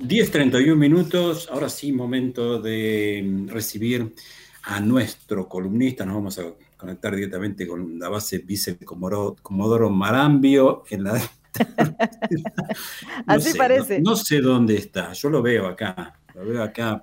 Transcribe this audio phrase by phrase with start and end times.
[0.00, 4.14] 10.31 minutos, ahora sí, momento de mm, recibir
[4.62, 6.06] a nuestro columnista.
[6.06, 6.44] Nos vamos a
[6.76, 11.20] conectar directamente con la base Vice Comodoro Marambio en la
[13.26, 14.00] Así parece.
[14.00, 17.02] No, sé dónde está, yo lo veo acá, lo veo acá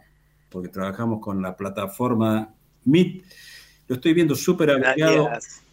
[0.49, 2.53] porque trabajamos con la plataforma
[2.85, 3.23] Meet.
[3.87, 5.29] Lo estoy viendo súper abrigado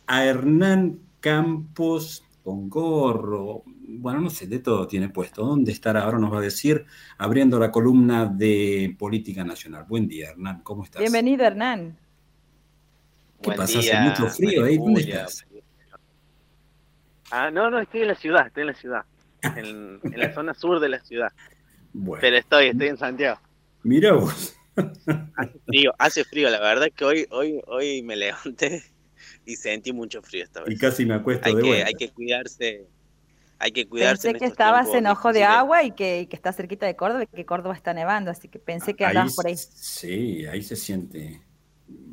[0.07, 5.47] a Hernán Campos con gorro, bueno, no sé, de todo tiene puesto.
[5.47, 6.03] ¿Dónde estará?
[6.03, 6.85] Ahora nos va a decir,
[7.17, 9.87] abriendo la columna de Política Nacional.
[9.89, 11.01] Buen día, Hernán, ¿cómo estás?
[11.01, 11.97] Bienvenido, Hernán.
[13.41, 13.79] ¿Qué pasa?
[13.79, 14.77] ¿Hace mucho frío ahí?
[14.77, 15.47] ¿Dónde estás?
[17.31, 19.05] Ah, no, no, estoy en la ciudad, estoy en la ciudad,
[19.57, 21.33] en, la zona sur de la ciudad.
[21.95, 22.21] Bueno.
[22.21, 23.41] Pero estoy, estoy en Santiago.
[23.83, 24.55] Mira vos.
[25.37, 28.83] Hace frío, hace frío, la verdad que hoy, hoy, hoy me levanté
[29.47, 30.75] y sentí mucho frío esta vez.
[30.75, 31.87] Y casi me acuesto hay de que, vuelta.
[31.87, 32.87] Hay que cuidarse,
[33.59, 34.29] hay que cuidarse.
[34.29, 37.27] Pensé que estabas en Ojo de Agua y que, que está cerquita de Córdoba y
[37.27, 39.57] que Córdoba está nevando, así que pensé que andabas por ahí.
[39.57, 41.41] Sí, ahí se siente.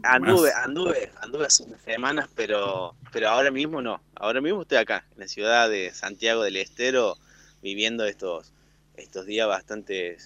[0.04, 4.02] Anduve, anduve, anduve hace unas semanas, pero, pero ahora mismo no.
[4.16, 7.18] Ahora mismo estoy acá, en la ciudad de Santiago del Estero,
[7.62, 8.52] viviendo estos,
[8.98, 10.18] estos días bastante,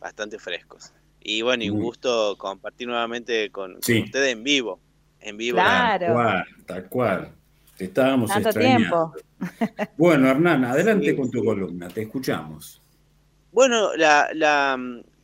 [0.00, 0.92] bastante frescos.
[1.20, 4.80] Y bueno, y un gusto compartir nuevamente con, ustedes en vivo.
[5.20, 5.56] En vivo.
[5.56, 6.06] Claro.
[6.06, 7.32] Tal cual, tal cual.
[7.76, 9.14] Te estábamos extrañando.
[9.96, 12.82] Bueno, Hernán, adelante con tu columna, te escuchamos.
[13.52, 14.76] Bueno, la, la,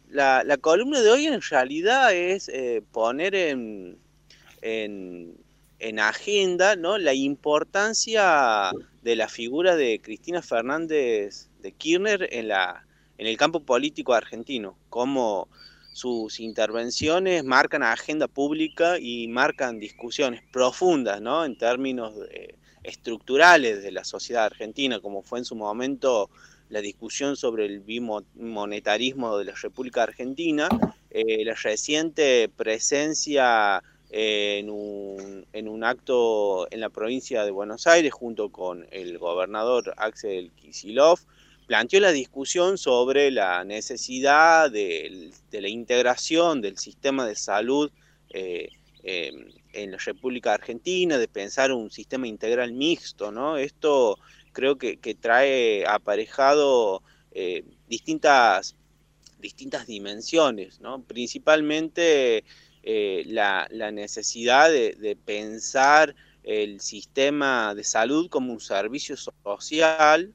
[0.09, 3.99] la, columna de hoy en realidad es eh, poner en,
[4.63, 5.37] en,
[5.81, 6.97] en, agenda ¿no?
[6.97, 8.71] la importancia
[9.03, 12.87] de la figura de Cristina Fernández de Kirchner en, la,
[13.19, 15.49] en el campo político argentino, cómo
[15.95, 21.45] sus intervenciones marcan agenda pública y marcan discusiones profundas ¿no?
[21.45, 26.31] en términos de, estructurales de la sociedad argentina, como fue en su momento
[26.69, 30.69] la discusión sobre el bimonetarismo de la República Argentina,
[31.11, 38.13] eh, la reciente presencia en, un, en, un, acto en la provincia de Buenos Aires
[38.13, 41.21] junto con el gobernador Axel Kisilov,
[41.67, 47.91] planteó la discusión sobre la necesidad de, la integración del sistema de salud
[48.31, 48.69] eh,
[49.03, 53.57] em, en la República Argentina, de pensar un sistema integral mixto, ¿no?
[53.57, 54.19] Esto
[54.53, 58.77] creo que, trae aparejado eh, distintas,
[59.41, 61.03] distintas dimensiones, ¿no?
[61.03, 62.45] Principalmente
[62.83, 70.33] eh, la, necesidad de, pensar el sistema de salud como un servicio social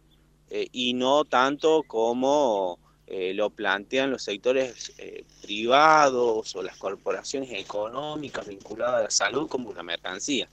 [0.49, 2.79] eh, y no tanto como
[3.11, 9.47] eh, lo plantean los sectores eh, privados o las corporaciones económicas vinculadas a la salud
[9.49, 10.47] como una mercancía.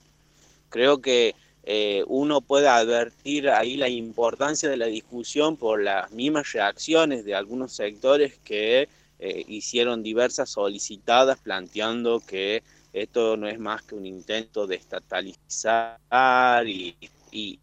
[0.69, 6.51] Creo que eh, uno puede advertir ahí la importancia de la discusión por las mismas
[6.51, 12.61] reacciones de algunos sectores que hicieron diversas solicitadas planteando que
[12.93, 15.97] esto no es más que un intento de estatalizar
[16.67, 16.95] y,
[17.31, 17.59] y,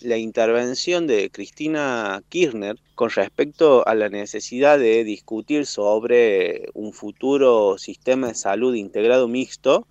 [0.00, 7.78] la intervención de Cristina Kirchner con respecto a la necesidad de discutir sobre un futuro
[7.78, 9.86] sistema de salud integrado mixto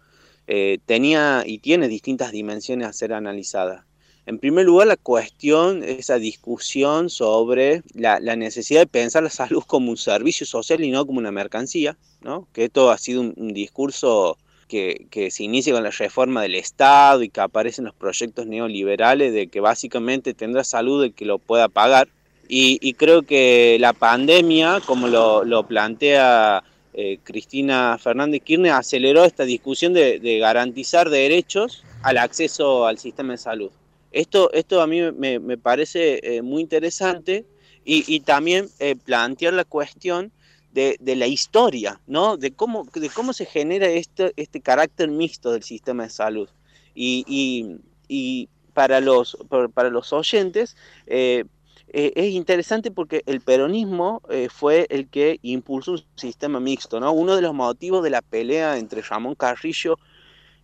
[0.48, 3.86] eh, tenía y tiene distintas dimensiones a ser analizadas.
[4.26, 9.90] En primer lugar, la cuestión, esa discusión sobre la, necesidad de pensar la salud como
[9.90, 12.48] un servicio social y no como una mercancía, ¿no?
[12.54, 17.30] que esto ha sido un discurso que, se inicia con la reforma del Estado y
[17.30, 22.08] que aparecen los proyectos neoliberales de que básicamente tendrá salud el que lo pueda pagar.
[22.50, 26.64] Y, creo que la pandemia, como lo, plantea
[26.94, 33.38] eh, Cristina Fernández Kirchner, aceleró esta discusión de, garantizar derechos al acceso al sistema de
[33.38, 33.72] salud.
[34.12, 37.46] Esto, esto a mí me, parece eh, muy interesante
[37.84, 40.32] y, también eh, plantear la cuestión
[41.00, 42.38] de, la historia, ¿no?
[42.38, 46.50] De cómo, de cómo se genera este, este carácter mixto del sistema de salud.
[46.94, 47.80] Y,
[48.74, 49.38] para, los,
[49.74, 50.78] para los oyentes
[51.08, 51.44] eh,
[51.90, 57.12] eh, es interesante porque el peronismo eh, fue el que impulsó un sistema mixto, ¿no?
[57.12, 59.98] Uno de los motivos de la pelea entre Ramón Carrillo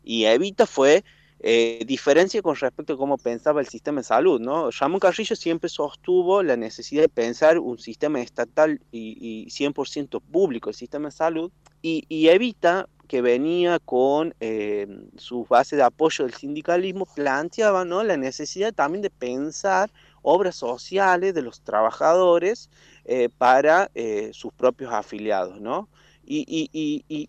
[0.04, 1.04] y Evita fue
[1.46, 4.70] eh, diferencia con respecto a cómo pensaba el sistema de salud, ¿no?
[4.72, 10.76] Ramón Carrillo siempre sostuvo la necesidad de pensar un sistema estatal y, 100% público, el
[10.76, 11.52] sistema de salud,
[11.82, 14.88] y, Evita, que venía con eh,
[15.18, 18.06] sus bases de apoyo del sindicalismo, planteaba ¿no?
[18.06, 19.92] la necesidad también de pensar
[20.22, 22.70] obras sociales de los trabajadores
[23.04, 23.92] eh, para
[24.32, 25.90] sus propios afiliados, ¿no?
[26.26, 26.70] Y,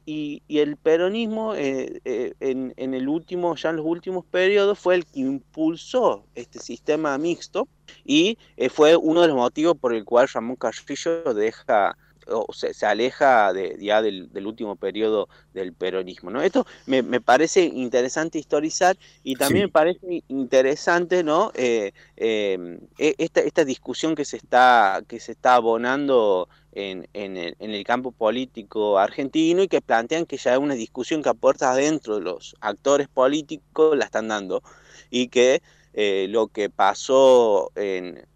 [0.07, 4.95] y, el peronismo eh, eh, en, en, el último, ya en los últimos periodos fue
[4.97, 7.69] el que impulsó este sistema mixto
[8.05, 11.97] y eh, fue uno de los motivos por el cual Ramón Carrillo deja
[12.29, 16.31] o se, se, aleja de, ya del, del, último periodo del peronismo.
[16.31, 16.43] ¿no?
[16.43, 19.67] Esto me, me parece interesante historizar y también sí.
[19.67, 21.53] me parece interesante ¿no?
[21.55, 27.57] Eh, eh, esta, esta, discusión que se está, que se está abonando en, en, el,
[27.59, 31.71] en, el, campo político argentino y que plantean que ya hay una discusión que aporta
[31.71, 34.63] adentro de los actores políticos la están dando
[35.11, 35.63] y que
[35.95, 37.71] eh, lo que pasó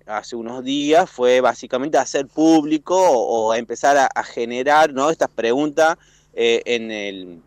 [0.09, 5.11] hace unos días fue básicamente hacer público o, empezar a, generar ¿no?
[5.11, 5.97] estas preguntas
[6.35, 7.41] eh, en, el,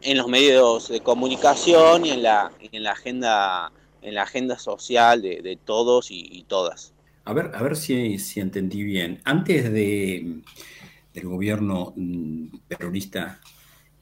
[0.00, 5.22] en los medios de comunicación y en la, en la, agenda, en la agenda social
[5.22, 6.92] de, todos y, todas.
[7.24, 9.20] A ver, a ver si, si entendí bien.
[9.24, 10.40] Antes de,
[11.12, 13.40] del gobierno mm, peronista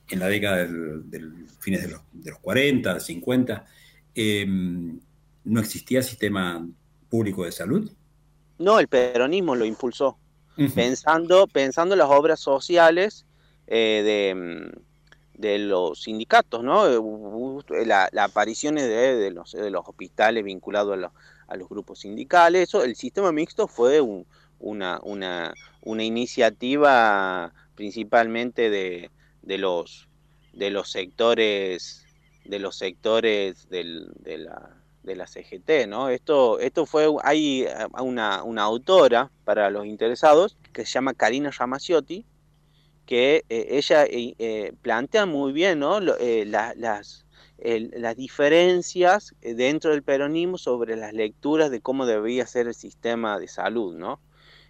[0.09, 3.67] en la década del, fines de los, de los 40, 50,
[4.15, 4.47] eh,
[5.47, 6.69] ¿no existía sistema
[7.09, 7.91] público de salud?
[8.59, 10.19] No, el peronismo lo impulsó,
[10.59, 10.75] uh -huh.
[10.75, 13.25] pensando, pensando en las obras sociales
[13.67, 14.73] eh, de,
[15.35, 16.85] de, los sindicatos, ¿no?
[17.85, 21.13] La, la aparición de, de, los, de los hospitales vinculados a los
[21.49, 22.69] a los grupos sindicales.
[22.69, 24.27] Eso, el sistema mixto fue un,
[24.59, 29.11] una, una, una, iniciativa principalmente de,
[29.43, 30.09] de, los,
[30.53, 32.03] de los sectores
[32.45, 34.71] de los sectores del, de, la,
[35.07, 36.11] de la CGT, ¿no?
[36.11, 37.67] Esto, esto fue, hay
[38.01, 42.27] una, una autora para los interesados que se llama Karina Ramaciotti,
[43.07, 45.99] que eh, ella eh, plantea muy bien, ¿no?
[46.19, 47.25] Eh, la, las,
[47.59, 53.39] las diferencias eh, dentro del peronismo sobre las lecturas de cómo debía ser el sistema
[53.39, 54.21] de salud, ¿no?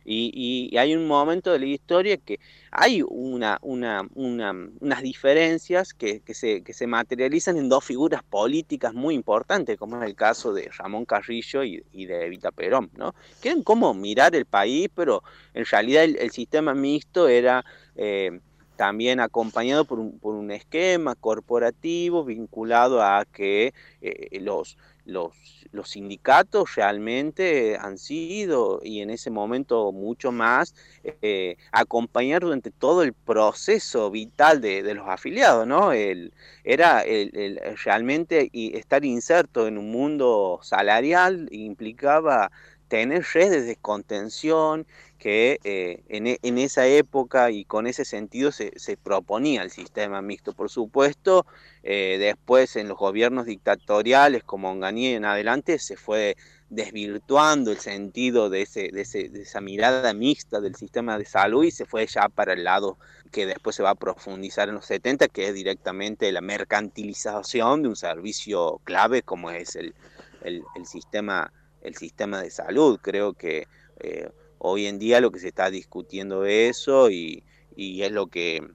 [0.08, 2.38] Y, y, hay un momento de la historia que
[2.70, 8.94] hay una, una, una, unas diferencias que, que, se, que materializan en dos figuras políticas
[8.94, 13.17] muy importantes, como es el caso de Ramón Carrillo y, de Evita Perón, ¿no?
[13.41, 15.25] Quieren cómo mirar el país, pero
[15.55, 17.64] en realidad el, el sistema mixto era...
[17.97, 18.41] Eh,
[18.76, 24.76] también acompañado por un, por un, esquema corporativo vinculado a que eh, los,
[25.06, 25.32] los,
[25.73, 30.75] los, sindicatos realmente han sido, y en ese momento mucho más,
[31.23, 35.93] eh, acompañar durante todo el proceso vital de, de los afiliados, ¿no?
[35.93, 42.50] El, era el, el, realmente estar inserto en un mundo salarial implicaba
[42.88, 44.87] tener redes de contención
[45.19, 50.23] que eh, en, en, esa época y con ese sentido se, se proponía el sistema
[50.23, 50.53] mixto.
[50.53, 51.47] Por supuesto,
[51.83, 56.37] eh, después en los gobiernos dictatoriales como Onganía en adelante se fue
[56.69, 61.65] desvirtuando el sentido de, ese, de, ese, de, esa mirada mixta del sistema de salud
[61.65, 62.99] y se fue ya para el lado
[63.31, 67.88] que después se va a profundizar en los 70, que es directamente la mercantilización de
[67.88, 69.94] un servicio clave como es el,
[70.43, 71.53] el, el sistema
[71.87, 72.99] el sistema de salud.
[73.00, 73.67] Creo que
[74.00, 74.29] eh,
[74.59, 77.43] hoy en día lo que se está discutiendo es eso y,
[77.77, 78.67] y, es lo que,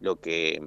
[0.00, 0.60] lo, que,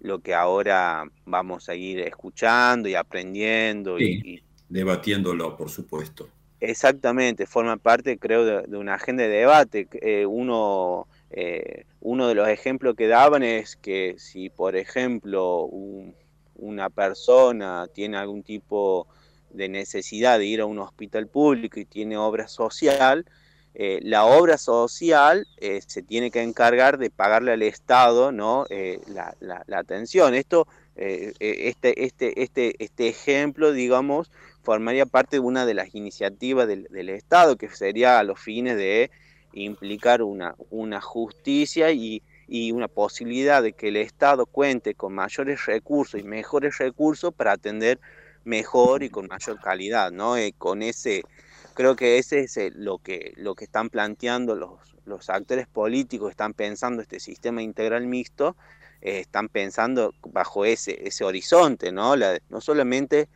[0.00, 3.98] lo que ahora vamos a ir escuchando y aprendiendo.
[3.98, 6.28] Sí, y, debatiéndolo, por supuesto.
[6.60, 9.88] Exactamente, forma parte, creo, de, de una agenda de debate.
[10.00, 16.14] Eh, uno, eh, uno de los ejemplos que daban es que si, por ejemplo, un,
[16.54, 19.16] una persona tiene algún tipo de
[19.56, 23.26] necesidad de ir a un hospital público y tiene obra social,
[23.74, 28.64] eh, la obra social eh, se tiene que encargar de pagarle al Estado ¿no?
[28.70, 30.34] Eh, la, la, la, atención.
[30.34, 34.30] Esto, este, este, este, este ejemplo, digamos,
[34.62, 38.76] formaría parte de una de las iniciativas del, del Estado, que sería a los fines
[38.76, 39.10] de
[39.52, 45.66] implicar una, una justicia y, y una posibilidad de que el Estado cuente con mayores
[45.66, 47.98] recursos y mejores recursos para atender
[48.46, 50.36] mejor y con mayor calidad, ¿no?
[50.36, 51.24] Eh, con ese,
[51.74, 56.30] creo que ese es el, lo, que, lo que están planteando los, los actores políticos,
[56.30, 58.56] están pensando este sistema integral mixto,
[59.02, 62.14] eh, están pensando bajo ese, ese horizonte, ¿no?
[62.48, 63.28] No solamente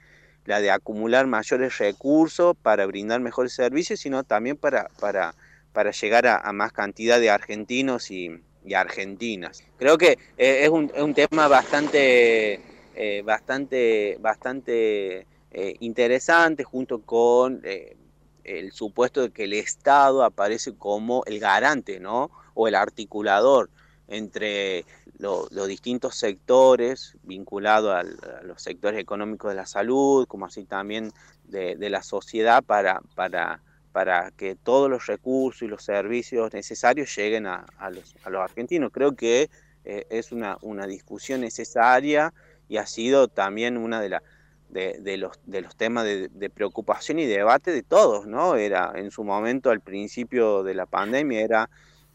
[0.46, 5.34] la de acumular mayores recursos para brindar mejores servicios, sino también para, para,
[5.72, 9.64] para llegar a, más cantidad de argentinos y, y argentinas.
[9.78, 12.60] Creo que eh, es, un, es un tema bastante
[13.02, 17.96] eh, bastante, bastante eh, interesante junto con eh,
[18.44, 22.30] el supuesto de que el Estado aparece como el garante, ¿no?
[22.52, 23.70] O el articulador
[24.06, 24.84] entre
[25.16, 31.10] lo, los distintos sectores vinculados a los sectores económicos de la salud, como así también
[31.44, 37.16] de, de la sociedad para, para, para que todos los recursos y los servicios necesarios
[37.16, 38.92] lleguen a, a, los, a los argentinos.
[38.92, 39.48] Creo que
[39.84, 42.34] eh, es una, una, discusión necesaria
[42.70, 44.22] y ha sido también una de, la,
[44.68, 48.54] de, los, de los temas de, preocupación y debate de todos, ¿no?
[48.54, 51.70] Era en su momento, al principio de la pandemia, era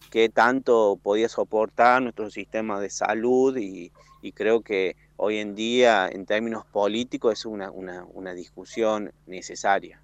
[0.10, 6.08] qué tanto podía soportar nuestro sistema de salud y, y creo que hoy en día,
[6.10, 10.00] en términos políticos, es una, una, una discusión necesaria.